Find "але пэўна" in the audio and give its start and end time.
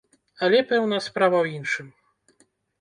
0.47-0.97